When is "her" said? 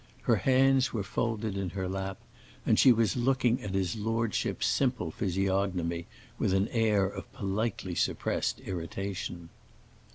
0.23-0.37, 1.77-1.87